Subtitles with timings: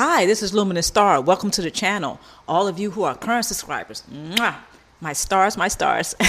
[0.00, 1.20] Hi, this is Luminous Star.
[1.20, 2.20] Welcome to the channel.
[2.46, 4.54] All of you who are current subscribers, mwah,
[5.00, 6.14] my stars, my stars.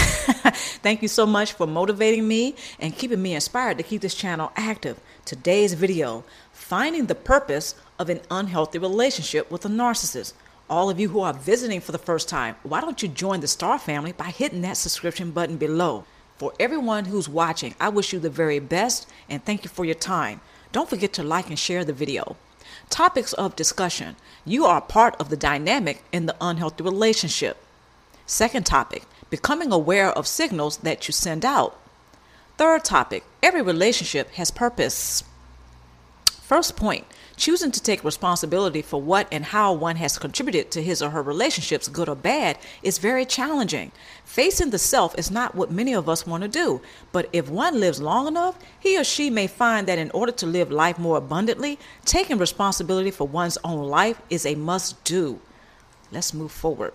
[0.82, 4.50] Thank you so much for motivating me and keeping me inspired to keep this channel
[4.56, 4.98] active.
[5.24, 10.32] Today's video finding the purpose of an unhealthy relationship with a narcissist.
[10.68, 13.46] All of you who are visiting for the first time, why don't you join the
[13.46, 16.06] Star family by hitting that subscription button below?
[16.38, 19.94] For everyone who's watching, I wish you the very best and thank you for your
[19.94, 20.40] time.
[20.72, 22.36] Don't forget to like and share the video.
[22.90, 24.16] Topics of discussion.
[24.44, 27.56] You are part of the dynamic in the unhealthy relationship.
[28.26, 31.80] Second topic, becoming aware of signals that you send out.
[32.58, 35.24] Third topic, every relationship has purpose.
[36.42, 37.06] First point,
[37.40, 41.22] choosing to take responsibility for what and how one has contributed to his or her
[41.22, 43.90] relationships, good or bad, is very challenging.
[44.24, 46.82] Facing the self is not what many of us want to do,
[47.12, 50.46] but if one lives long enough, he or she may find that in order to
[50.46, 55.40] live life more abundantly, taking responsibility for one's own life is a must do.
[56.12, 56.92] Let's move forward.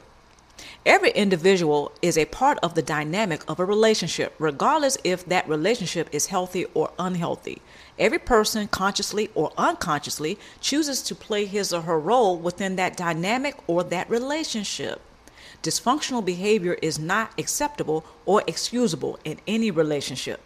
[0.86, 6.08] Every individual is a part of the dynamic of a relationship, regardless if that relationship
[6.12, 7.62] is healthy or unhealthy.
[7.98, 13.56] Every person, consciously or unconsciously, chooses to play his or her role within that dynamic
[13.68, 15.02] or that relationship.
[15.64, 20.40] Dysfunctional behavior is not acceptable or excusable in any relationship.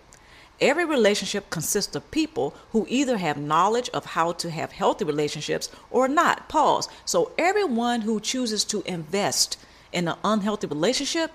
[0.61, 5.69] Every relationship consists of people who either have knowledge of how to have healthy relationships
[5.89, 6.49] or not.
[6.49, 6.89] Pause.
[7.05, 9.57] So, everyone who chooses to invest
[9.91, 11.31] in an unhealthy relationship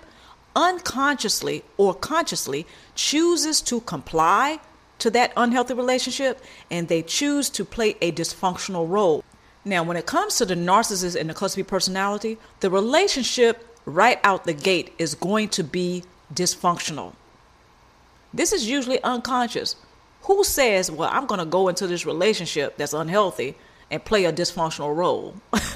[0.55, 4.59] unconsciously or consciously chooses to comply
[4.99, 9.23] to that unhealthy relationship and they choose to play a dysfunctional role.
[9.65, 14.19] Now, when it comes to the narcissist and the cluster B personality, the relationship right
[14.23, 17.13] out the gate is going to be dysfunctional.
[18.33, 19.75] This is usually unconscious.
[20.23, 23.55] Who says, Well, I'm going to go into this relationship that's unhealthy
[23.91, 25.35] and play a dysfunctional role?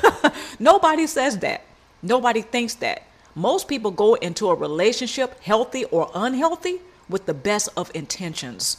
[0.59, 1.65] Nobody says that.
[2.01, 3.03] Nobody thinks that.
[3.35, 8.77] Most people go into a relationship, healthy or unhealthy, with the best of intentions.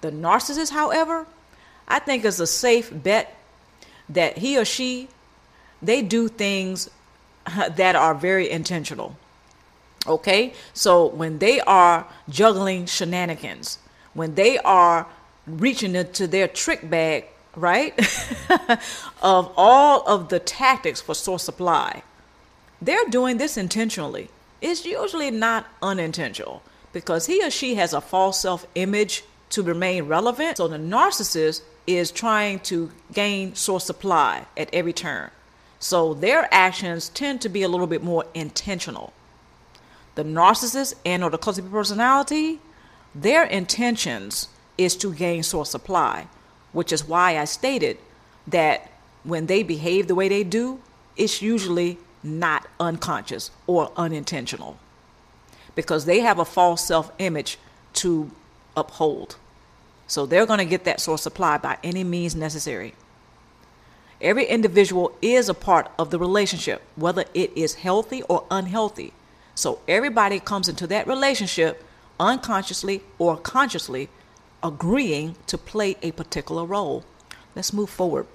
[0.00, 1.26] The narcissist, however,
[1.86, 3.34] I think is a safe bet
[4.08, 5.08] that he or she
[5.82, 6.90] they do things
[7.76, 9.16] that are very intentional.
[10.06, 10.54] Okay?
[10.74, 13.78] So when they are juggling shenanigans,
[14.14, 15.06] when they are
[15.46, 17.26] reaching into their trick bag,
[17.56, 17.98] right?
[19.22, 22.02] of all of the tactics for source supply,
[22.80, 24.28] they're doing this intentionally.
[24.60, 26.62] It's usually not unintentional
[26.92, 30.56] because he or she has a false self image to remain relevant.
[30.56, 35.30] So the narcissist is trying to gain source supply at every turn.
[35.78, 39.12] So their actions tend to be a little bit more intentional.
[40.16, 42.60] The narcissist and or the cluster personality,
[43.14, 46.26] their intentions is to gain source supply,
[46.72, 47.98] which is why I stated
[48.48, 48.90] that
[49.22, 50.80] when they behave the way they do,
[51.16, 54.78] it's usually not unconscious or unintentional
[55.74, 57.58] because they have a false self image
[57.94, 58.30] to
[58.76, 59.36] uphold.
[60.06, 62.94] So they're going to get that source supply by any means necessary.
[64.20, 69.12] Every individual is a part of the relationship, whether it is healthy or unhealthy.
[69.54, 71.84] So everybody comes into that relationship
[72.18, 74.08] unconsciously or consciously
[74.62, 77.04] agreeing to play a particular role.
[77.54, 78.26] Let's move forward.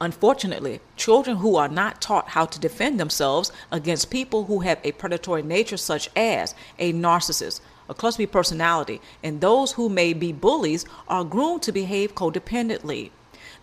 [0.00, 4.92] Unfortunately, children who are not taught how to defend themselves against people who have a
[4.92, 10.32] predatory nature, such as a narcissist, a cluster B personality, and those who may be
[10.32, 13.10] bullies, are groomed to behave codependently.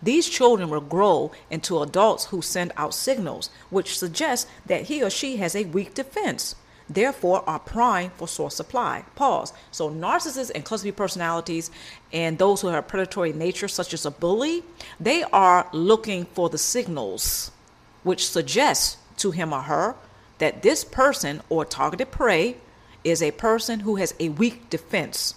[0.02, 5.10] These children will grow into adults who send out signals which suggest that he or
[5.10, 6.56] she has a weak defense
[6.88, 9.04] therefore are prime for source supply.
[9.14, 9.52] Pause.
[9.70, 11.70] So narcissists and cluster B personalities
[12.12, 14.62] and those who have predatory nature, such as a bully,
[15.00, 17.50] they are looking for the signals
[18.02, 19.96] which suggest to him or her
[20.38, 22.56] that this person or targeted prey
[23.02, 25.34] is a person who has a weak defense.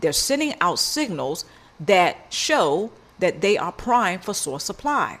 [0.00, 1.44] They're sending out signals
[1.80, 5.18] that show that they are prime for source supply.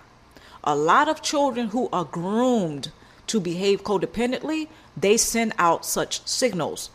[0.62, 2.90] A lot of children who are groomed
[3.26, 6.90] to behave codependently, they send out such signals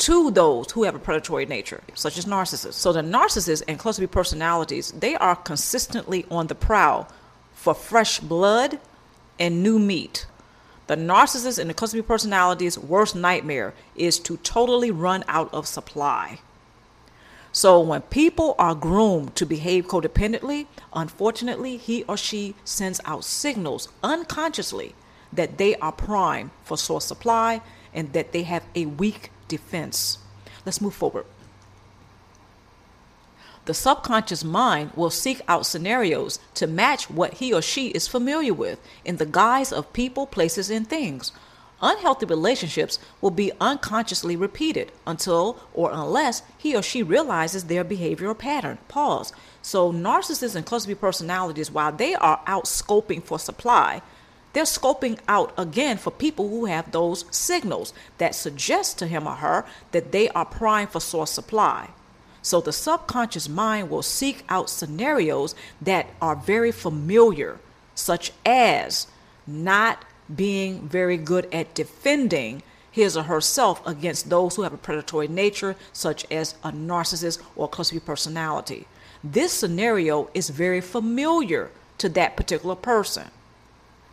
[0.00, 2.72] to those who have a predatory nature, such as narcissists.
[2.72, 7.06] So the narcissists and cluster B personalities, they are consistently on the prowl
[7.52, 8.80] for fresh blood
[9.38, 10.26] and new meat.
[10.86, 15.66] The narcissist and the cluster B personality's worst nightmare is to totally run out of
[15.66, 16.40] supply.
[17.52, 23.88] So when people are groomed to behave codependently, unfortunately, he or she sends out signals
[24.02, 24.94] unconsciously
[25.32, 27.60] that they are prime for source supply
[27.94, 30.18] and that they have a weak defense.
[30.64, 31.26] Let's move forward.
[33.66, 38.54] The subconscious mind will seek out scenarios to match what he or she is familiar
[38.54, 41.30] with in the guise of people, places, and things.
[41.82, 48.36] Unhealthy relationships will be unconsciously repeated until or unless he or she realizes their behavioral
[48.36, 48.78] pattern.
[48.88, 49.32] Pause.
[49.62, 54.02] So, narcissists and cluster B personalities, while they are out scoping for supply,
[54.52, 59.36] they're scoping out again for people who have those signals that suggest to him or
[59.36, 61.90] her that they are prime for source supply.
[62.42, 67.58] So the subconscious mind will seek out scenarios that are very familiar,
[67.94, 69.06] such as
[69.46, 70.04] not
[70.34, 75.76] being very good at defending his or herself against those who have a predatory nature,
[75.92, 78.86] such as a narcissist or a cluster personality.
[79.22, 83.30] This scenario is very familiar to that particular person.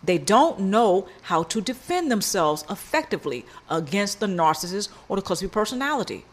[0.04, 6.26] They don't know how to defend themselves effectively against the narcissist or the cluster personality.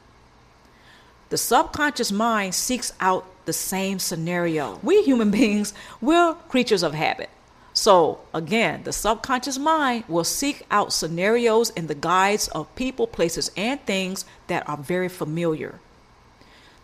[1.30, 4.78] The subconscious mind seeks out the same scenario.
[4.82, 7.30] We human beings, we're creatures of habit.
[7.72, 13.50] So, again, the subconscious mind will seek out scenarios in the guides of people, places,
[13.56, 15.80] and things that are very familiar.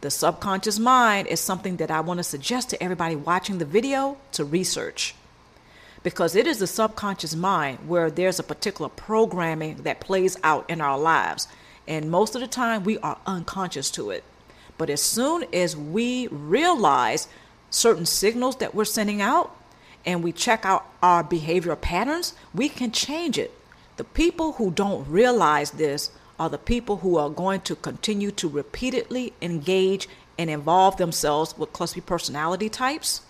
[0.00, 4.16] The subconscious mind is something that I want to suggest to everybody watching the video
[4.32, 5.14] to research
[6.02, 10.80] because it is the subconscious mind where there's a particular programming that plays out in
[10.80, 11.48] our lives.
[11.86, 14.24] And most of the time, we are unconscious to it.
[14.78, 17.28] But as soon as we realize
[17.68, 19.54] certain signals that we're sending out
[20.06, 23.52] and we check out our behavioral patterns, we can change it.
[23.96, 28.48] The people who don't realize this are the people who are going to continue to
[28.48, 30.08] repeatedly engage
[30.38, 33.20] and involve themselves with cluster personality types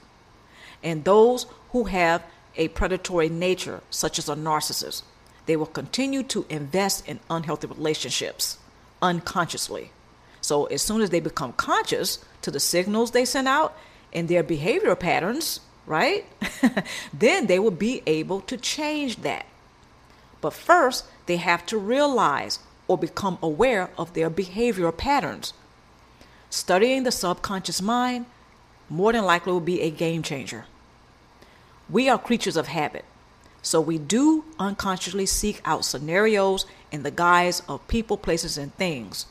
[0.82, 2.22] and those who have
[2.56, 5.02] a predatory nature, such as a narcissist.
[5.46, 8.58] They will continue to invest in unhealthy relationships
[9.02, 9.90] unconsciously.
[10.40, 13.76] So as soon as they become conscious to the signals they send out
[14.12, 16.24] and their behavioral patterns, right?
[17.12, 19.46] then they will be able to change that.
[20.40, 22.58] But first, they have to realize
[22.88, 25.52] or become aware of their behavioral patterns.
[26.48, 28.26] Studying the subconscious mind
[28.88, 30.64] more than likely will be a game changer.
[31.90, 33.04] We are creatures of habit,
[33.62, 39.26] so we do unconsciously seek out scenarios in the guise of people, places, and things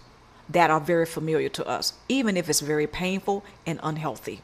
[0.50, 4.42] that are very familiar to us, even if it's very painful and unhealthy.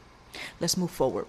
[0.60, 1.26] Let's move forward.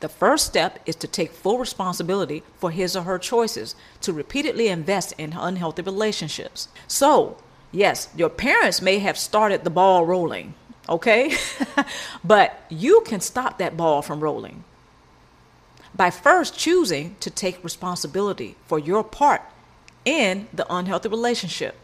[0.00, 4.68] The first step is to take full responsibility for his or her choices to repeatedly
[4.68, 6.68] invest in unhealthy relationships.
[6.86, 7.36] So,
[7.72, 10.54] yes, your parents may have started the ball rolling,
[10.88, 11.34] okay?
[12.24, 14.62] but you can stop that ball from rolling
[15.98, 19.42] by first choosing to take responsibility for your part
[20.04, 21.74] in the unhealthy relationship.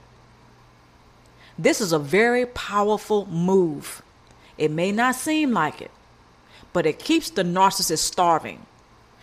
[1.58, 4.02] This is a very powerful move.
[4.56, 5.90] It may not seem like it,
[6.72, 8.64] but it keeps the narcissist starving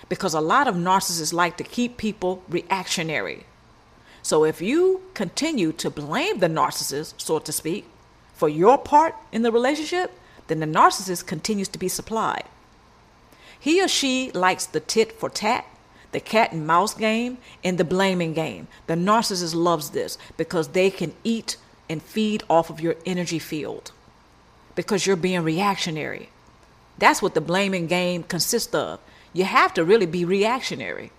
[0.10, 3.46] because a lot of narcissists like to keep people reactionary.
[4.22, 7.86] So if you continue to blame the narcissist, so to speak,
[8.34, 10.12] for your part in the relationship,
[10.48, 12.44] then the narcissist continues to be supplied.
[13.62, 15.66] He or she likes the tit for tat,
[16.12, 18.68] the cat and mouse game, and the blaming game.
[18.88, 23.92] The narcissist loves this because they can eat and feed off of your energy field
[24.74, 26.30] because you're being reactionary.
[26.98, 29.00] That's what the blaming game consists of.
[29.32, 31.12] You have to really be reactionary.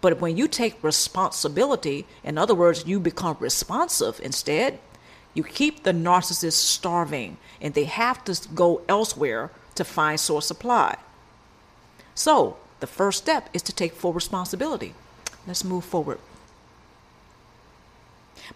[0.00, 4.78] But when you take responsibility, in other words, you become responsive instead,
[5.34, 10.96] you keep the narcissist starving and they have to go elsewhere to find source supply.
[12.14, 14.94] So, the first step is to take full responsibility.
[15.46, 16.18] Let's move forward.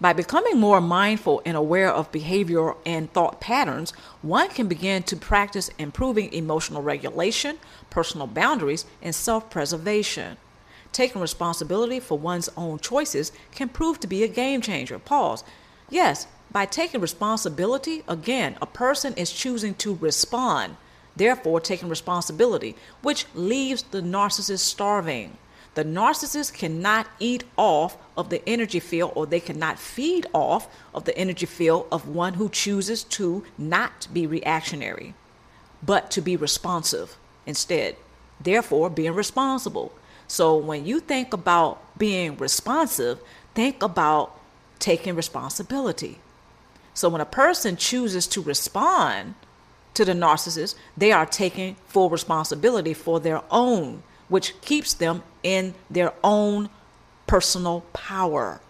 [0.00, 5.17] By becoming more mindful and aware of behavior and thought patterns, one can begin to
[5.17, 10.37] practice improving emotional regulation, personal boundaries, and self preservation.
[10.93, 14.99] Taking responsibility for one's own choices can prove to be a game changer.
[14.99, 15.45] Pause.
[15.91, 20.77] Yes, by taking responsibility, again, a person is choosing to respond,
[21.19, 25.37] therefore taking responsibility, which leaves the narcissist starving.
[25.75, 31.05] The narcissist cannot eat off of the energy field or they cannot feed off of
[31.05, 35.15] the energy field of one who chooses to not be reactionary,
[35.83, 37.97] but to be responsive instead.
[38.41, 39.93] Therefore, being responsible.
[40.27, 43.21] So when you think about being responsive,
[43.55, 44.39] think about
[44.79, 46.19] taking responsibility.
[46.93, 49.35] So when a person chooses to respond
[49.95, 55.75] to the narcissist, they are taking full responsibility for their own which keeps them in
[55.90, 56.68] their own
[57.26, 58.61] personal power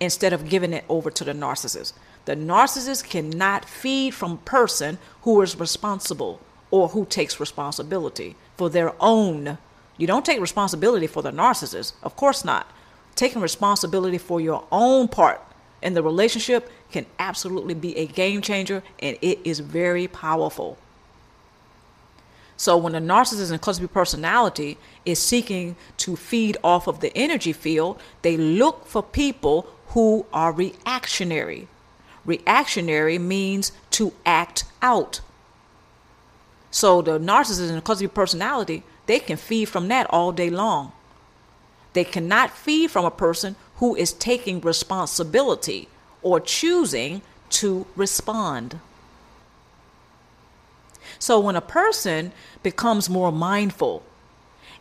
[0.00, 1.92] instead of giving it over to the narcissist.
[2.24, 8.92] The narcissist cannot feed from person who is responsible or who takes responsibility for their
[9.00, 9.58] own.
[9.96, 11.92] You don't take responsibility for the narcissist.
[12.02, 12.70] Of course not.
[13.14, 15.40] Taking responsibility for your own part
[15.82, 20.78] in the relationship can absolutely be a game changer and it is very powerful.
[22.56, 27.16] So when a narcissist and cluster B personality is seeking to feed off of the
[27.16, 31.68] energy field, they look for people who are reactionary.
[32.24, 35.20] Reactionary means to act out.
[36.70, 40.92] So the narcissist and cluster B personality, they can feed from that all day long.
[41.92, 45.88] They cannot feed from a person who is taking responsibility
[46.22, 48.80] or choosing to respond.
[51.18, 54.02] So when a person becomes more mindful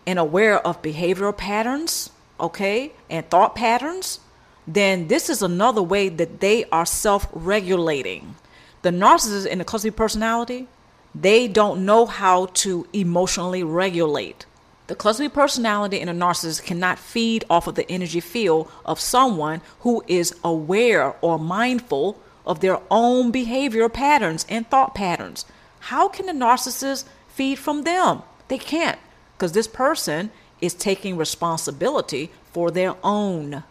[0.05, 2.09] and aware of behavioral patterns,
[2.39, 4.19] okay, and thought patterns,
[4.67, 8.35] then this is another way that they are self regulating.
[8.81, 10.67] The narcissist in the cluster personality,
[11.13, 14.45] they don't know how to emotionally regulate.
[14.87, 19.61] The cluster personality in a narcissist cannot feed off of the energy field of someone
[19.79, 25.45] who is aware or mindful of their own behavior patterns and thought patterns.
[25.79, 28.21] How can the narcissist feed from them?
[28.47, 28.99] They can't
[29.35, 30.29] because this person
[30.61, 33.63] is taking responsibility for their own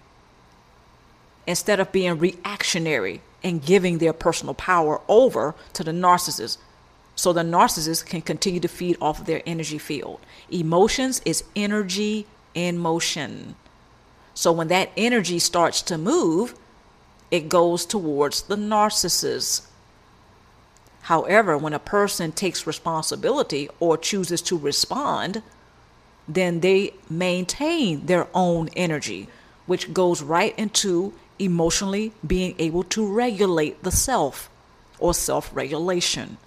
[1.47, 6.59] instead of being reactionary and giving their personal power over to the narcissist
[7.17, 10.21] so the narcissist can continue to feed off of their energy field.
[10.51, 13.55] Emotions is energy in motion.
[14.35, 16.55] So when that energy starts to move,
[17.31, 19.67] it goes towards the narcissist.
[21.03, 25.43] However, when a person takes responsibility or chooses to respond,
[26.27, 29.29] then they maintain their own energy,
[29.67, 34.51] which goes right into emotionally being able to regulate the self
[34.99, 36.39] or self regulation,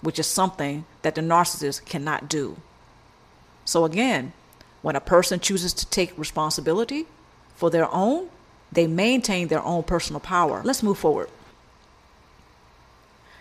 [0.00, 2.56] which is something that the narcissist cannot do.
[3.64, 4.32] So, again,
[4.82, 7.06] when a person chooses to take responsibility
[7.54, 8.28] for their own,
[8.70, 10.62] they maintain their own personal power.
[10.64, 11.28] Let's move forward.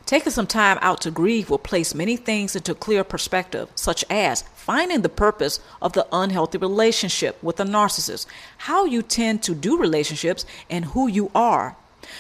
[0.05, 4.43] Taking some time out to grieve will place many things into clear perspective, such as
[4.53, 8.27] finding the purpose of the unhealthy relationship with a narcissist,
[8.59, 11.75] how you tend to do relationships, and who you are.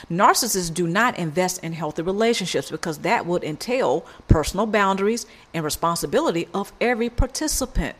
[0.09, 6.47] Narcissists do not invest in healthy relationships because that would entail personal boundaries and responsibility
[6.53, 7.95] of every participant.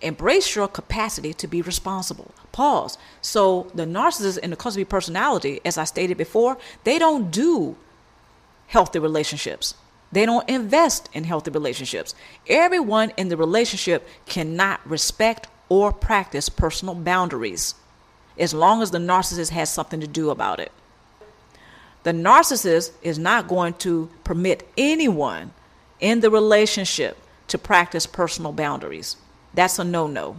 [0.00, 2.32] Embrace your capacity to be responsible.
[2.50, 2.98] Pause.
[3.20, 7.76] So, the narcissist and the cluster B personality, as I stated before, they don't do
[8.66, 9.74] healthy relationships.
[10.10, 12.14] They don't invest in healthy relationships.
[12.48, 17.74] Everyone in the relationship cannot respect or practice personal boundaries
[18.38, 20.72] as long as the narcissist has something to do about it.
[22.02, 25.52] The narcissist is not going to permit anyone
[26.00, 27.16] in the relationship
[27.48, 29.16] to practice personal boundaries.
[29.54, 30.36] That's a no no.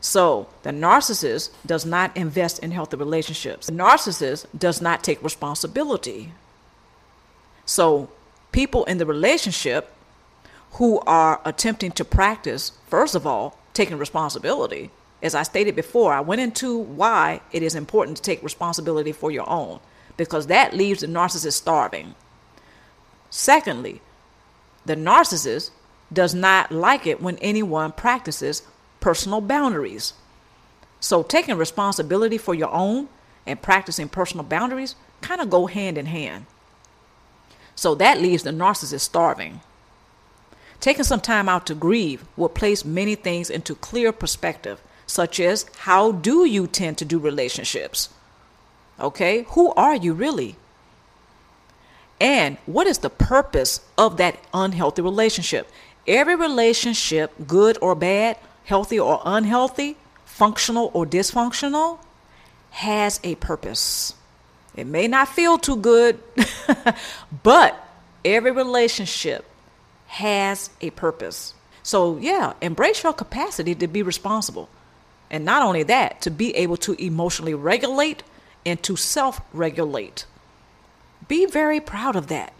[0.00, 3.66] So, the narcissist does not invest in healthy relationships.
[3.66, 6.32] The narcissist does not take responsibility
[7.68, 8.08] so,
[8.50, 9.92] people in the relationship
[10.72, 14.90] who are attempting to practice, first of all, taking responsibility.
[15.22, 19.30] As I stated before, I went into why it is important to take responsibility for
[19.30, 19.80] your own,
[20.18, 22.14] because that leaves the narcissist starving.
[23.30, 24.02] Secondly,
[24.84, 25.70] the narcissist
[26.12, 28.62] does not like it when anyone practices
[29.00, 30.12] personal boundaries.
[31.00, 33.08] So, taking responsibility for your own
[33.46, 36.44] and practicing personal boundaries kind of go hand in hand.
[37.74, 39.60] So that leaves the narcissist starving.
[40.80, 45.66] Taking some time out to grieve will place many things into clear perspective, such as
[45.78, 48.10] how do you tend to do relationships?
[49.00, 50.56] Okay, who are you really?
[52.20, 55.70] And what is the purpose of that unhealthy relationship?
[56.06, 61.98] Every relationship, good or bad, healthy or unhealthy, functional or dysfunctional,
[62.70, 64.14] has a purpose.
[64.74, 66.18] It may not feel too good,
[67.42, 67.88] but
[68.24, 69.44] every relationship
[70.06, 71.54] has a purpose.
[71.82, 74.68] So, yeah, embrace your capacity to be responsible.
[75.30, 78.22] And not only that, to be able to emotionally regulate
[78.64, 80.26] and to self regulate.
[81.26, 82.52] Be very proud of that.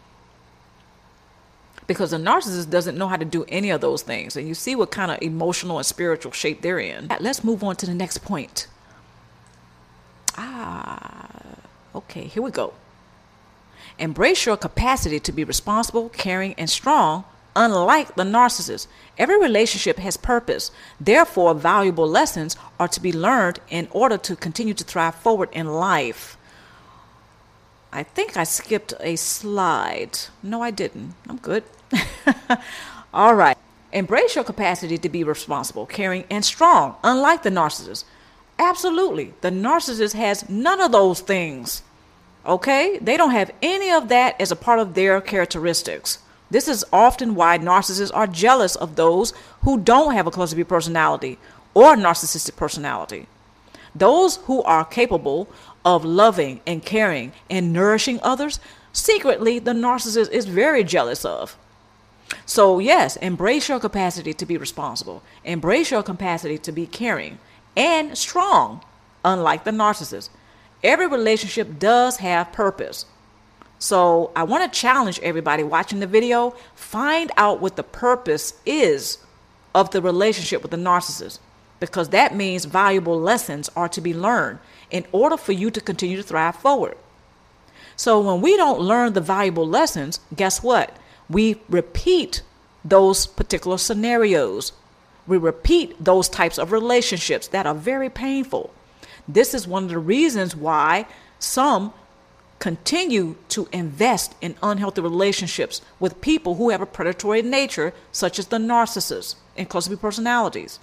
[1.86, 4.36] Because a narcissist doesn't know how to do any of those things.
[4.36, 7.08] And you see what kind of emotional and spiritual shape they're in.
[7.18, 8.66] Let's move on to the next point.
[10.36, 11.18] Ah,
[11.98, 12.74] Okay, here we go.
[13.98, 17.24] Embrace your capacity to be responsible, caring, and strong,
[17.58, 18.86] unlike the narcissist.
[19.18, 20.70] Every relationship has purpose.
[21.00, 25.66] Therefore, valuable lessons are to be learned in order to continue to thrive forward in
[25.66, 26.38] life.
[27.92, 30.18] I think I skipped a slide.
[30.42, 31.14] No, I didn't.
[31.28, 31.64] I'm good.
[33.12, 33.56] All right.
[33.92, 38.04] Embrace your capacity to be responsible, caring, and strong, unlike the narcissist.
[38.58, 39.34] Absolutely.
[39.40, 41.82] The narcissist has none of those things.
[42.46, 42.98] Okay?
[43.00, 46.18] They don't have any of that as a part of their characteristics.
[46.50, 50.64] This is often why narcissists are jealous of those who don't have a cluster B
[50.64, 51.38] personality
[51.74, 53.26] or narcissistic personality.
[53.94, 55.48] Those who are capable
[55.84, 58.60] of loving and caring and nourishing others,
[58.92, 61.56] secretly, the narcissist is very jealous of.
[62.44, 67.38] So, yes, embrace your capacity to be responsible, embrace your capacity to be caring
[67.76, 68.82] and strong,
[69.24, 70.30] unlike the narcissist.
[70.82, 73.06] Every relationship does have purpose.
[73.80, 79.18] So, I want to challenge everybody watching the video find out what the purpose is
[79.74, 81.38] of the relationship with the narcissist
[81.80, 84.58] because that means valuable lessons are to be learned
[84.90, 86.96] in order for you to continue to thrive forward.
[87.96, 90.96] So when we don't learn the valuable lessons, guess what?
[91.28, 92.42] We repeat
[92.84, 94.72] those particular scenarios.
[95.26, 98.72] We repeat those types of relationships that are very painful.
[99.26, 101.06] This is one of the reasons why
[101.38, 101.92] some
[102.58, 108.48] continue to invest in unhealthy relationships with people who have a predatory nature, such as
[108.48, 110.80] the narcissists and cluster B personalities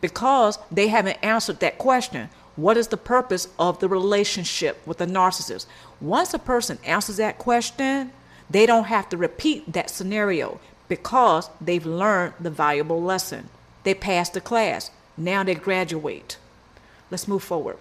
[0.00, 2.28] because they haven't answered that question.
[2.56, 5.66] What is the purpose of the relationship with the narcissist?
[6.00, 8.12] Once a person answers that question,
[8.48, 13.48] they don't have to repeat that scenario because they've learned the valuable lesson.
[13.84, 14.90] They passed the class.
[15.16, 16.36] Now they graduate.
[17.10, 17.78] Let's move forward.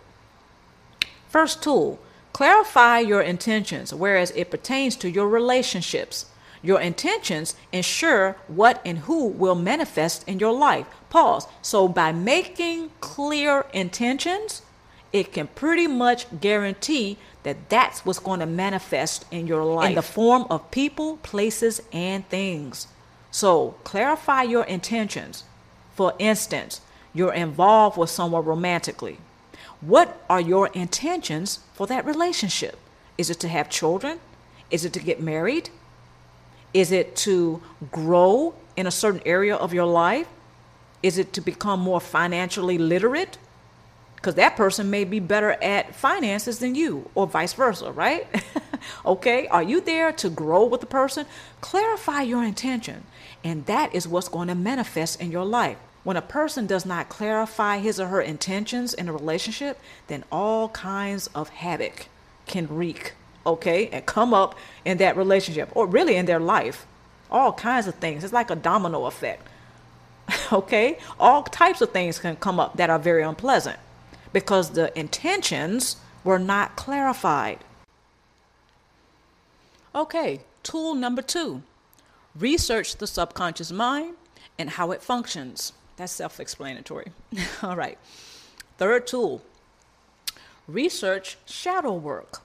[1.28, 2.00] First tool
[2.34, 6.26] clarify your intentions, whereas it pertains to your relationships.
[6.62, 10.86] Your intentions ensure what and who will manifest in your life.
[11.10, 11.48] Pause.
[11.62, 14.62] So, by making clear intentions,
[15.14, 19.96] it can pretty much guarantee that that's what's going to manifest in your life in
[19.96, 22.88] the form of people, places, and things.
[23.32, 25.46] So, clarify your intentions.
[25.96, 26.82] For instance,
[27.14, 29.18] you're involved with someone romantically.
[29.82, 32.78] What are your intentions for that relationship?
[33.18, 34.20] Is it to have children?
[34.72, 35.70] Is it to get married?
[36.74, 37.62] Is it to
[37.92, 40.28] grow in a certain area of your life?
[41.02, 43.38] Is it to become more financially literate?
[44.16, 48.28] Because that person may be better at finances than you, or vice versa, right?
[49.06, 51.26] okay, are you there to grow with the person?
[51.62, 53.04] Clarify your intention,
[53.46, 55.78] and that is what's going to manifest in your life.
[56.04, 60.70] When a person does not clarify his or her intentions in a relationship, then all
[60.70, 62.08] kinds of havoc
[62.46, 63.14] can wreak
[63.46, 66.86] okay, and come up in that relationship or really in their life.
[67.32, 68.24] All kinds of things.
[68.24, 69.48] It's like a domino effect.
[70.54, 70.98] okay?
[71.20, 73.80] All types of things can come up that are very unpleasant
[74.34, 77.60] because the intentions were not clarified.
[79.96, 81.64] Okay, tool number two
[82.36, 84.14] research the subconscious mind
[84.58, 85.74] and how it functions.
[86.00, 87.12] That's self explanatory.
[87.62, 87.98] All right.
[88.78, 89.42] Third tool
[90.66, 92.42] research shadow work.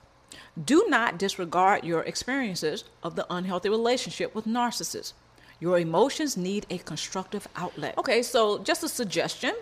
[0.62, 5.12] Do not disregard your experiences of the unhealthy relationship with narcissists.
[5.60, 7.96] Your emotions need a constructive outlet.
[7.96, 9.54] Okay, so just a suggestion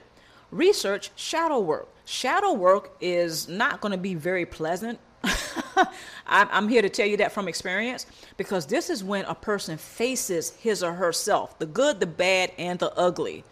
[0.50, 1.88] research shadow work.
[2.06, 4.98] Shadow work is not going to be very pleasant.
[6.26, 8.06] I'm here to tell you that from experience
[8.38, 12.78] because this is when a person faces his or herself the good, the bad, and
[12.78, 13.44] the ugly.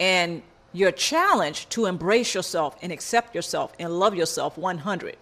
[0.00, 5.16] And you're challenged to embrace yourself and accept yourself and love yourself 100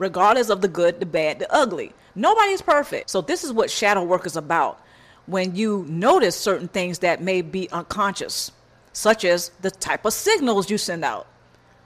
[0.00, 1.92] regardless of the good, the bad, the ugly.
[2.16, 3.10] Nobody's perfect.
[3.10, 4.80] So, this is what shadow work is about.
[5.26, 8.50] When you notice certain things that may be unconscious,
[8.92, 11.28] such as the type of signals you send out.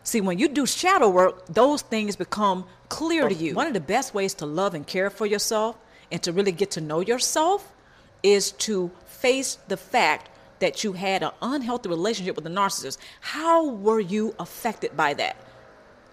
[0.05, 3.55] See, when you do shadow work, those things become clear to you.
[3.55, 5.77] One of the best ways to love and care for yourself
[6.11, 7.72] and to really get to know yourself
[8.22, 10.31] is to face the fact
[10.64, 12.98] that you had an unhealthy relationship with a narcissist.
[13.20, 15.37] How were you affected by that?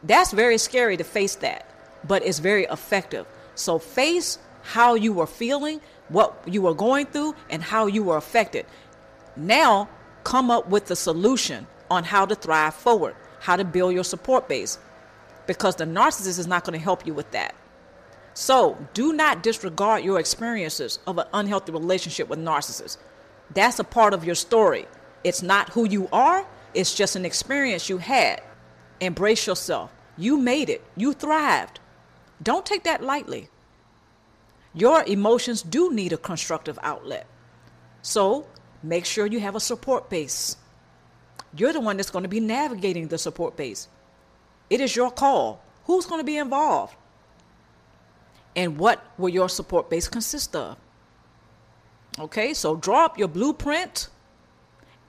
[0.03, 1.71] That's very scary to face that
[2.07, 3.25] but it's very effective.
[3.55, 8.17] So face how you were feeling, what you were going through, and how you were
[8.17, 8.65] affected.
[9.35, 9.89] Now
[10.23, 14.47] come up with the solution on how to thrive forward, how to build your support
[14.47, 14.77] base,
[15.47, 17.55] because the narcissist is not going to help you with that.
[18.33, 22.97] So do not disregard your experiences of an unhealthy relationship with narcissists.
[23.53, 24.87] That's a part of your story.
[25.23, 28.41] It's not who you are, it's just an experience you had.
[28.99, 29.93] Embrace yourself.
[30.17, 31.79] You made it, you thrived.
[32.41, 33.49] Don't take that lightly.
[34.73, 37.27] Your emotions do need a constructive outlet.
[38.01, 38.47] So
[38.81, 40.55] make sure you have a support base.
[41.55, 43.87] You're the one that's going to be navigating the support base.
[44.69, 45.61] It is your call.
[45.85, 46.95] Who's going to be involved?
[48.55, 50.77] And what will your support base consist of?
[52.19, 54.09] Okay, so draw up your blueprint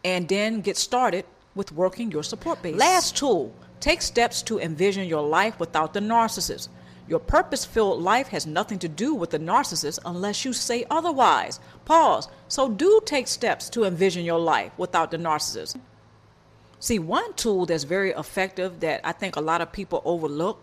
[0.04, 2.76] and then get started with working your support base.
[2.76, 6.68] Last tool take steps to envision your life without the narcissist.
[7.08, 11.58] Your purpose filled life has nothing to do with the narcissist unless you say otherwise.
[11.84, 12.28] Pause.
[12.48, 15.76] So, do take steps to envision your life without the narcissist.
[16.78, 20.62] See, one tool that's very effective that I think a lot of people overlook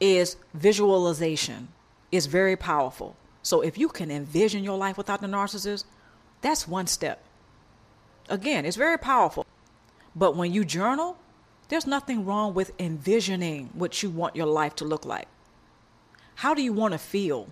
[0.00, 1.68] is visualization.
[2.10, 3.16] It's very powerful.
[3.44, 5.84] So, if you can envision your life without the narcissist,
[6.40, 7.22] that's one step.
[8.30, 9.44] Again, it's very powerful.
[10.16, 11.18] But when you journal,
[11.68, 15.28] there's nothing wrong with envisioning what you want your life to look like.
[16.36, 17.48] How do you want to feel?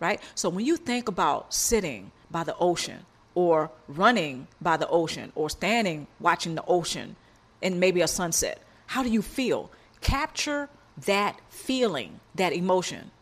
[0.00, 0.20] Right?
[0.34, 3.06] So when you think about sitting by the ocean
[3.36, 7.14] or running by the ocean or standing watching the ocean
[7.62, 9.70] and maybe a sunset, how do you feel?
[10.00, 10.68] Capture
[11.06, 13.12] that feeling, that emotion,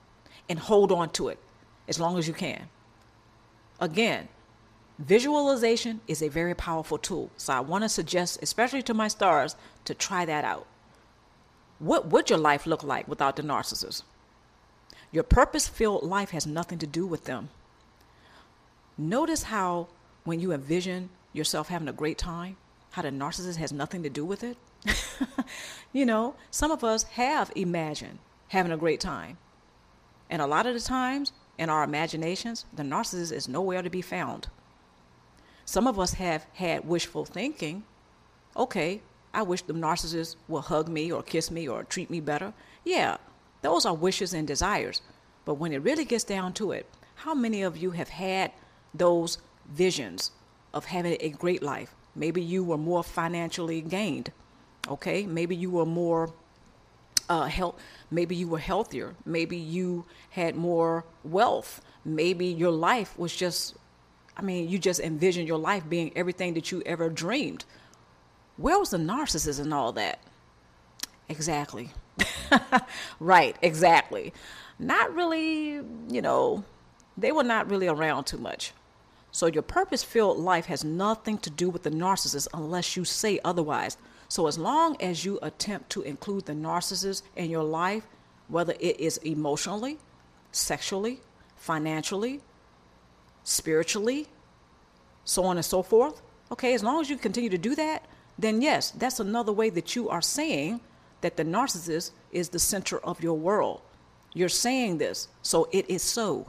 [0.48, 1.38] and hold on to it
[1.90, 2.68] as long as you can.
[3.80, 4.28] Again,
[4.98, 7.30] visualization is a very powerful tool.
[7.36, 10.66] So I want to suggest, especially to my stars, to try that out.
[11.80, 14.04] What would your life look like without the narcissist?
[15.10, 17.48] Your purpose filled life has nothing to do with them.
[18.96, 19.88] Notice how,
[20.24, 22.56] when you envision yourself having a great time,
[22.92, 24.56] how the narcissist has nothing to do with it.
[25.92, 29.38] you know, some of us have imagined having a great time.
[30.28, 34.02] And a lot of the times, in our imaginations, the narcissist is nowhere to be
[34.02, 34.48] found.
[35.64, 37.84] Some of us have had wishful thinking.
[38.56, 42.52] Okay, I wish the narcissist will hug me or kiss me or treat me better.
[42.84, 43.18] Yeah,
[43.62, 45.02] those are wishes and desires.
[45.44, 46.86] But when it really gets down to it,
[47.16, 48.52] how many of you have had
[48.94, 50.32] those visions
[50.74, 51.94] of having a great life?
[52.14, 54.32] Maybe you were more financially gained.
[54.88, 56.32] Okay, maybe you were more
[57.30, 57.80] uh, health.
[58.10, 59.14] Maybe you were healthier.
[59.24, 61.80] Maybe you had more wealth.
[62.04, 63.76] Maybe your life was just,
[64.36, 67.64] I mean, you just envisioned your life being everything that you ever dreamed.
[68.56, 70.18] Where was the narcissist in all that?
[71.28, 71.90] Exactly.
[73.20, 74.34] right, exactly.
[74.78, 76.64] Not really, you know,
[77.16, 78.72] they were not really around too much.
[79.30, 83.38] So your purpose filled life has nothing to do with the narcissist unless you say
[83.44, 83.96] otherwise.
[84.30, 88.06] So as long as you attempt to include the narcissist in your life,
[88.46, 89.98] whether it is emotionally,
[90.52, 91.18] sexually,
[91.56, 92.40] financially,
[93.42, 94.28] spiritually,
[95.24, 98.04] so on and so forth, okay, as long as you continue to do that,
[98.38, 100.80] then yes, that's another way that you are saying
[101.22, 103.82] that the narcissist is the center of your world.
[104.32, 106.46] You're saying this, so it is so.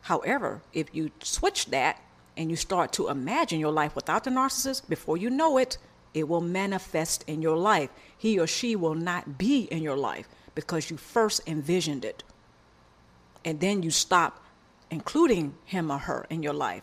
[0.00, 2.00] However, if you switch that
[2.34, 5.76] and you start to imagine your life without the narcissist, before you know it,
[6.14, 7.90] it will manifest in your life.
[8.16, 12.22] He or she will not be in your life because you first envisioned it.
[13.44, 14.44] And then you stop
[14.90, 16.82] including him or her in your life.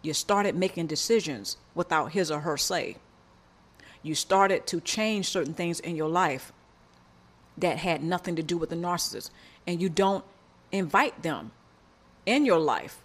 [0.00, 2.96] You started making decisions without his or her say
[4.02, 6.52] you started to change certain things in your life
[7.56, 9.30] that had nothing to do with the narcissist,
[9.66, 10.24] and you don't
[10.72, 11.52] invite them
[12.26, 12.98] in your life.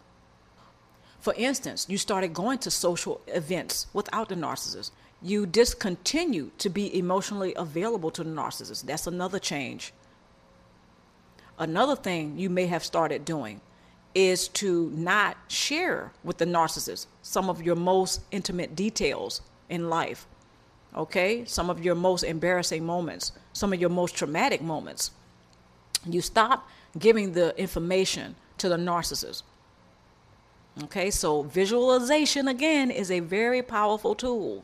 [1.19, 4.91] For instance, you started going to social events without the narcissist.
[5.21, 8.83] You discontinue to be emotionally available to the narcissist.
[8.83, 9.93] That's another change.
[11.57, 13.61] Another thing you may have started doing
[14.13, 20.27] is to not share with the narcissist some of your most intimate details in life
[20.97, 21.45] okay?
[21.45, 25.11] Some of your most embarrassing moments, some of your most traumatic moments.
[26.05, 29.43] You stop giving the information to the narcissist.
[30.83, 34.63] Okay, so visualization again is a very powerful tool.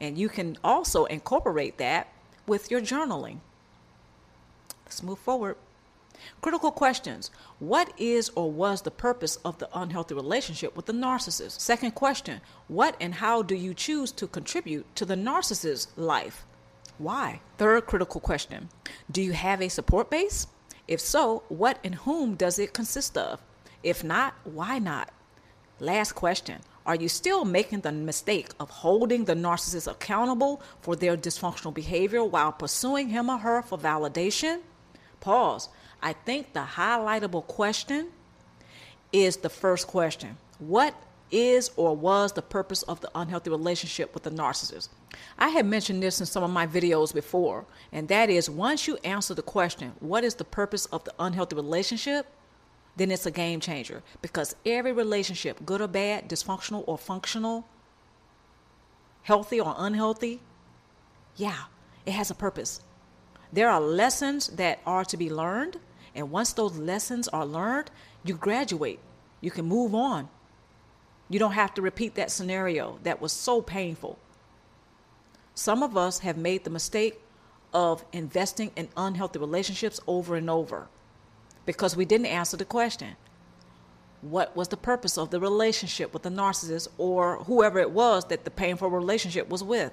[0.00, 2.12] And you can also incorporate that
[2.46, 3.38] with your journaling.
[4.84, 5.56] Let's move forward.
[6.40, 11.60] Critical questions What is or was the purpose of the unhealthy relationship with the narcissist?
[11.60, 16.44] Second question What and how do you choose to contribute to the narcissist's life?
[16.98, 17.40] Why?
[17.58, 18.68] Third critical question
[19.10, 20.46] Do you have a support base?
[20.88, 23.40] If so, what and whom does it consist of?
[23.82, 25.10] If not, why not?
[25.80, 31.16] Last question Are you still making the mistake of holding the narcissist accountable for their
[31.16, 34.60] dysfunctional behavior while pursuing him or her for validation?
[35.18, 35.68] Pause.
[36.00, 38.10] I think the highlightable question
[39.12, 40.94] is the first question What
[41.32, 44.88] is or was the purpose of the unhealthy relationship with the narcissist?
[45.38, 48.96] I had mentioned this in some of my videos before, and that is once you
[49.02, 52.28] answer the question, What is the purpose of the unhealthy relationship?
[52.96, 57.66] Then it's a game changer because every relationship, good or bad, dysfunctional or functional,
[59.22, 60.40] healthy or unhealthy,
[61.36, 61.64] yeah,
[62.06, 62.80] it has a purpose.
[63.52, 65.78] There are lessons that are to be learned,
[66.14, 67.90] And once those lessons are learned,
[68.24, 69.00] you graduate.
[69.42, 70.30] You can move on.
[71.28, 74.18] You don't have to repeat that scenario that was so painful.
[75.54, 77.20] Some of us have made the mistake
[77.74, 80.88] of investing in unhealthy relationships over and over
[81.66, 83.16] because we didn't answer the question
[84.30, 88.44] what was the purpose of the relationship with the narcissist or whoever it was that
[88.44, 89.92] the painful relationship was with.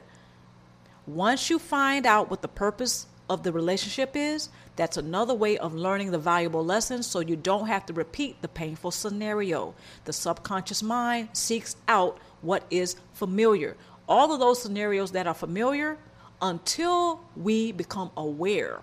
[1.06, 5.76] Once you find out what the purpose of the relationship is, that's another way of
[5.76, 9.76] learning the valuable lessons so you don't have to repeat the painful scenario.
[10.06, 13.76] The subconscious mind seeks out what is familiar.
[14.08, 15.98] All of those scenarios that are familiar
[16.42, 18.80] until we become aware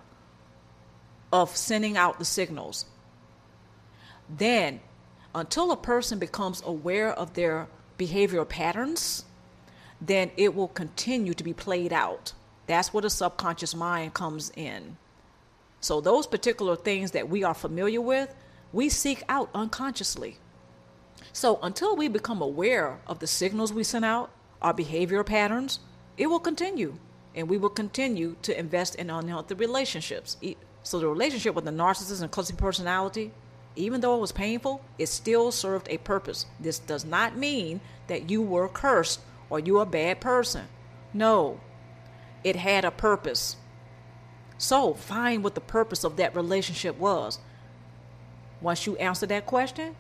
[1.33, 2.87] of sending out the signals.
[4.29, 4.81] Then
[5.35, 9.25] until a person becomes aware of their behavioral patterns,
[10.01, 12.33] then it will continue to be played out.
[12.67, 14.97] That's where the subconscious mind comes in.
[15.81, 18.35] So, those particular things that we are familiar with,
[18.73, 20.37] we seek out unconsciously.
[21.33, 25.81] So, until we become aware of the signals we send out, our behavioral patterns,
[26.19, 26.97] it will continue.
[27.35, 30.37] And we will continue to invest in unhealthy relationships.
[30.83, 33.33] So, the relationship with the narcissist and cluster B personality
[33.77, 36.47] even though it was painful, it still served a purpose.
[36.59, 40.67] This does not mean that you were cursed or you're a bad person.
[41.13, 41.61] No,
[42.43, 43.57] it had a purpose.
[44.59, 47.39] So find what the purpose of that relationship was.
[48.61, 49.97] Once you answer that question,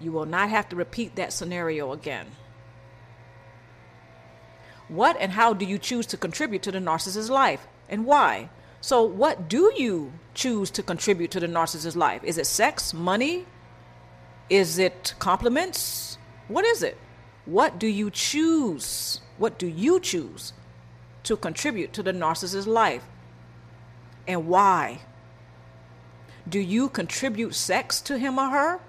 [0.00, 2.26] you will not have to repeat that scenario again.
[4.88, 8.50] What and how do you choose to contribute to the narcissist's life and why?
[8.84, 12.22] So, what do you choose to contribute to the narcissist's life?
[12.22, 13.46] Is it sex, money?
[14.50, 16.18] Is it compliments?
[16.48, 16.98] What is it?
[17.46, 19.22] What do you choose?
[19.38, 20.52] What do you choose
[21.22, 23.02] to contribute to the narcissist's life?
[24.28, 25.00] And why?
[26.46, 28.80] Do you contribute sex to him or her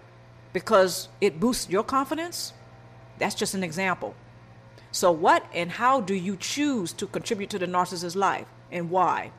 [0.51, 2.51] because it boosts your confidence?
[3.17, 4.13] That's just an example.
[4.91, 9.31] So, what and how do you choose to contribute to the narcissist's life and why?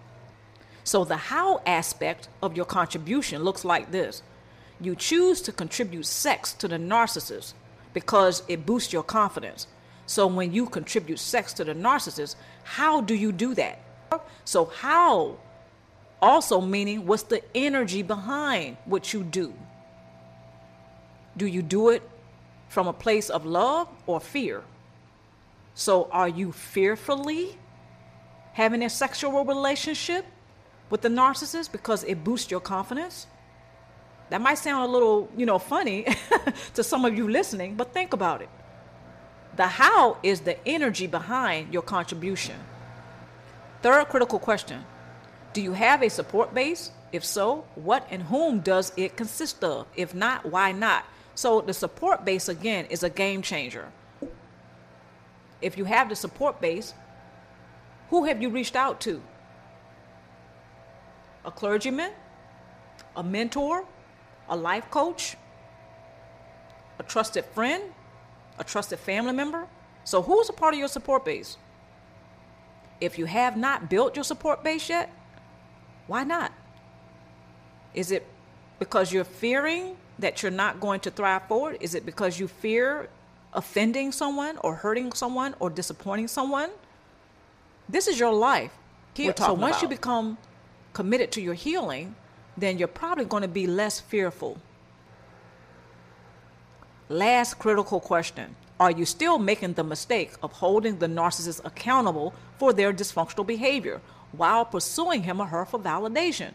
[0.86, 4.22] So the how aspect of your contribution looks like this
[4.80, 7.54] you choose to contribute sex to the narcissist
[7.92, 9.66] because it boosts your confidence.
[10.06, 13.80] So when you contribute sex to the narcissist, how do you do that?
[14.44, 15.38] So, how
[16.22, 19.52] also meaning what's the energy behind what you do?
[21.36, 22.08] Do you do it
[22.68, 24.62] from a place of love or fear?
[25.74, 27.58] So, are you fearfully
[28.52, 30.24] having a sexual relationship?
[30.90, 33.26] With the narcissist because it boosts your confidence.
[34.30, 36.06] That might sound a little, you know, funny
[36.74, 38.48] to some of you listening, but think about it.
[39.56, 42.56] The how is the energy behind your contribution.
[43.82, 44.84] Third critical question
[45.52, 46.90] Do you have a support base?
[47.12, 49.86] If so, what and whom does it consist of?
[49.94, 51.04] If not, why not?
[51.34, 53.92] So, the support base again is a game changer.
[55.62, 56.94] If you have the support base,
[58.10, 59.22] who have you reached out to?
[61.46, 62.10] A clergyman,
[63.14, 63.84] a mentor,
[64.48, 65.36] a life coach,
[66.98, 67.82] a trusted friend,
[68.58, 69.66] a trusted family member.
[70.04, 71.56] So, who's a part of your support base?
[73.00, 75.10] If you have not built your support base yet,
[76.06, 76.52] why not?
[77.94, 78.26] Is it
[78.78, 81.78] because you're fearing that you're not going to thrive forward?
[81.80, 83.08] Is it because you fear
[83.52, 86.70] offending someone or hurting someone or disappointing someone?
[87.88, 88.72] This is your life.
[89.46, 89.82] so once about.
[89.82, 90.38] you become
[90.96, 92.16] committed to your healing,
[92.56, 94.56] then you're probably going to be less fearful.
[97.10, 102.72] Last critical question Are you still making the mistake of holding the narcissist accountable for
[102.72, 104.00] their dysfunctional behavior
[104.32, 106.54] while pursuing him or her for validation?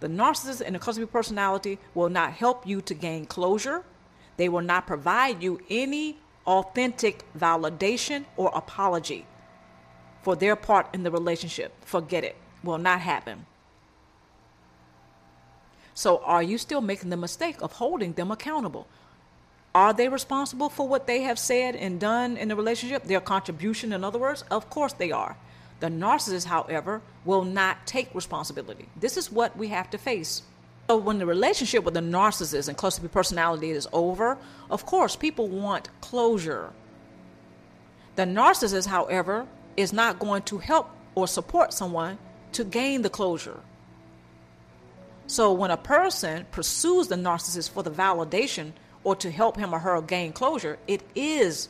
[0.00, 3.84] The narcissist and the cluster B personality will not help you to gain closure.
[4.36, 9.24] They will not provide you any authentic validation or apology
[10.22, 11.72] for their part in the relationship.
[11.84, 12.36] Forget it.
[12.62, 13.46] Will not happen.
[15.98, 18.86] So are you still making the mistake of holding them accountable?
[19.74, 23.02] Are they responsible for what they have said and done in the relationship?
[23.02, 24.44] Their contribution, in other words?
[24.48, 25.36] Of course they are.
[25.80, 28.88] The narcissist, however, will not take responsibility.
[28.94, 30.42] This is what we have to face.
[30.88, 34.38] So when the relationship with the narcissist and cluster personality is over,
[34.70, 36.72] of course, people want closure.
[38.14, 42.18] The narcissist, however, is not going to help or support someone
[42.52, 43.58] to gain the closure.
[45.28, 48.72] So when a person pursues the narcissist for the validation
[49.04, 51.68] or to help him or her gain closure, it is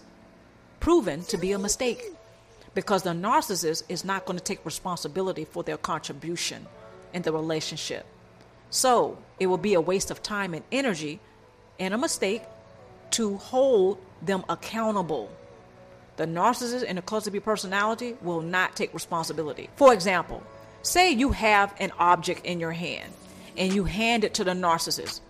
[0.78, 2.00] proven to be a mistake
[2.74, 6.66] because the narcissist is not going to take responsibility for their contribution
[7.12, 8.06] in the relationship.
[8.70, 11.18] So it will be a waste of time and energy
[11.80, 12.42] and a mistake
[13.12, 15.32] to hold them accountable.
[16.16, 19.68] The narcissist and the cluster B personality will not take responsibility.
[19.74, 20.44] For example,
[20.82, 23.12] say you have an object in your hand
[23.58, 25.20] and you hand it to the narcissist.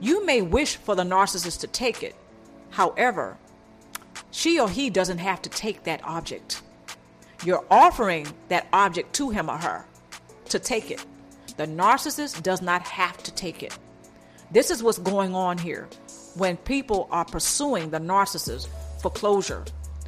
[0.00, 2.16] You may wish for the narcissist to take it.
[2.70, 3.38] However,
[4.30, 6.62] she or he doesn't have to take that object.
[7.44, 9.84] You're offering that object to him or her
[10.46, 11.04] to take it.
[11.56, 13.78] The narcissist does not have to take it.
[14.50, 15.88] This is what's going on here
[16.34, 18.68] when people are pursuing the narcissist
[19.00, 19.64] for closure,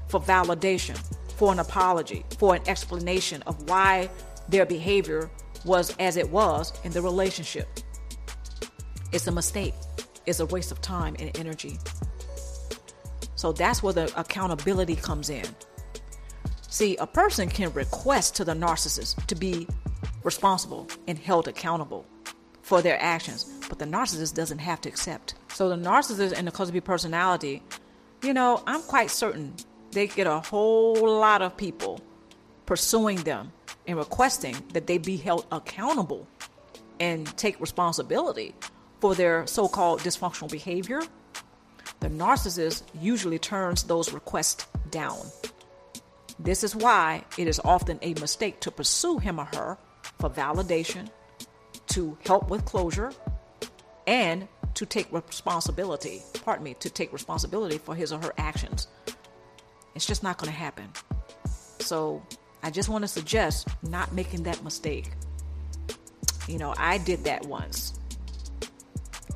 [0.09, 0.98] for validation,
[1.37, 4.09] for an apology, for an explanation of why
[4.48, 5.31] their behavior
[5.64, 7.68] was as it was in the relationship.
[9.12, 9.74] It's a mistake,
[10.27, 11.79] it's a waste of time and energy.
[13.37, 15.44] So that's where the accountability comes in.
[16.68, 19.68] See, a person can request to the narcissist to be
[20.22, 22.07] responsible and held accountable
[22.62, 25.35] for their actions, but the narcissist doesn't have to accept.
[25.50, 27.62] So the narcissist and the cluster B personality,
[28.22, 29.55] you know, I'm quite certain
[29.92, 32.00] they get a whole lot of people
[32.66, 33.53] pursuing them
[33.86, 36.26] and requesting that they be held accountable
[37.00, 38.54] and take responsibility
[39.00, 41.02] for their so called dysfunctional behavior.
[42.00, 45.18] The narcissist usually turns those requests down.
[46.38, 49.78] This is why it is often a mistake to pursue him or her
[50.18, 51.08] for validation,
[51.88, 53.12] to help with closure,
[54.06, 58.88] and to take responsibility, pardon me, to take responsibility for his or her actions.
[59.94, 60.88] It's just not going to happen.
[61.78, 62.22] So
[62.64, 65.11] I just want to suggest not making that mistake.
[66.48, 67.92] You know, I did that once.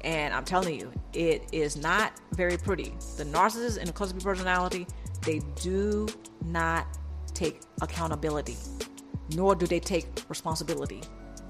[0.03, 2.95] And I'm telling you, it is not very pretty.
[3.19, 4.87] The narcissist and the cluster personality,
[5.27, 6.09] they do
[6.47, 6.87] not
[7.35, 8.57] take accountability,
[9.37, 11.03] nor do they take responsibility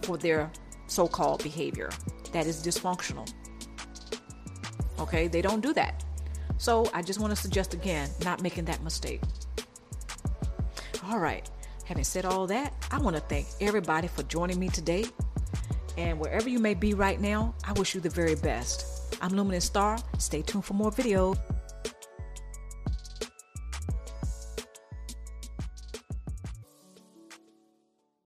[0.02, 0.50] for their
[0.88, 1.90] so called behavior
[2.32, 3.32] that is dysfunctional.
[4.98, 6.04] Okay, they don't do that.
[6.56, 9.20] So I just want to suggest again, not making that mistake.
[11.04, 11.48] All right,
[11.88, 15.06] having said all that, I want to thank everybody for joining me today.
[15.96, 19.16] And wherever you may be right now, I wish you the very best.
[19.22, 19.98] I'm Luminous Star.
[20.18, 21.38] Stay tuned for more videos.